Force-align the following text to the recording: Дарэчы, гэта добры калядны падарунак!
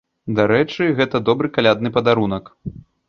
Дарэчы, 0.37 0.87
гэта 0.99 1.21
добры 1.27 1.47
калядны 1.59 1.93
падарунак! 1.99 2.51